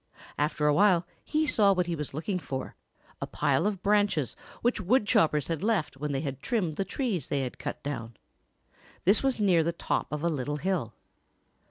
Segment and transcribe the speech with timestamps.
[0.35, 2.75] After a while he saw what he was looking for,
[3.21, 7.41] a pile of branches which woodchoppers had left when they had trimmed the trees they
[7.43, 8.17] had cut down.
[9.05, 10.95] This was near the top of a little hill.